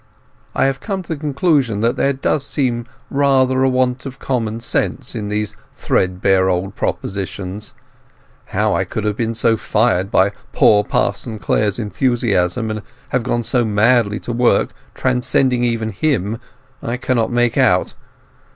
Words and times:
I 0.55 0.65
have 0.65 0.79
come 0.79 1.03
to 1.03 1.13
the 1.13 1.19
conclusion 1.19 1.81
that 1.81 1.95
there 1.95 2.11
does 2.11 2.43
seem 2.43 2.87
rather 3.11 3.61
a 3.61 3.69
want 3.69 4.07
of 4.07 4.17
common 4.17 4.59
sense 4.59 5.13
in 5.13 5.27
these 5.29 5.55
threadbare 5.75 6.49
old 6.49 6.73
propositions; 6.75 7.75
how 8.45 8.73
I 8.73 8.83
could 8.83 9.03
have 9.03 9.15
been 9.15 9.35
so 9.35 9.55
fired 9.57 10.09
by 10.09 10.31
poor 10.53 10.83
Parson 10.83 11.37
Clare's 11.37 11.77
enthusiasm, 11.77 12.71
and 12.71 12.81
have 13.09 13.21
gone 13.21 13.43
so 13.43 13.63
madly 13.63 14.19
to 14.21 14.33
work, 14.33 14.71
transcending 14.95 15.63
even 15.63 15.91
him, 15.91 16.39
I 16.81 16.97
cannot 16.97 17.31
make 17.31 17.55
out! 17.55 17.93